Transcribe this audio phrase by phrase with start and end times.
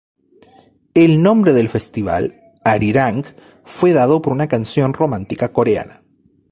[0.95, 2.33] El nombre del festival,
[2.65, 3.23] "Arirang",
[3.63, 6.01] fue dado por una canción romántica coreana.